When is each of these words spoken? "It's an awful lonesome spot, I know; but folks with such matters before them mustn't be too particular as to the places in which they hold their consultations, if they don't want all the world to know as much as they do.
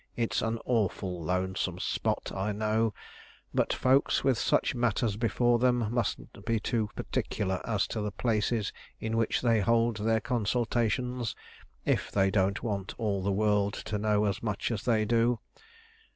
"It's 0.15 0.41
an 0.41 0.57
awful 0.65 1.21
lonesome 1.23 1.77
spot, 1.77 2.31
I 2.33 2.53
know; 2.53 2.91
but 3.53 3.71
folks 3.71 4.23
with 4.23 4.35
such 4.35 4.73
matters 4.73 5.15
before 5.15 5.59
them 5.59 5.93
mustn't 5.93 6.43
be 6.43 6.59
too 6.59 6.89
particular 6.95 7.61
as 7.69 7.85
to 7.89 8.01
the 8.01 8.09
places 8.11 8.73
in 8.99 9.15
which 9.15 9.41
they 9.41 9.59
hold 9.61 9.97
their 9.97 10.19
consultations, 10.19 11.35
if 11.85 12.09
they 12.11 12.31
don't 12.31 12.63
want 12.63 12.95
all 12.97 13.21
the 13.21 13.31
world 13.31 13.73
to 13.75 13.99
know 13.99 14.25
as 14.25 14.41
much 14.41 14.71
as 14.71 14.85
they 14.85 15.05
do. 15.05 15.37